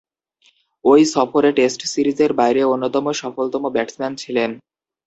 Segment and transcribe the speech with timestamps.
[0.85, 4.49] ঐ সফরে টেস্ট সিরিজের বাইরে অন্যতম সফলতম ব্যাটসম্যান ছিলেন।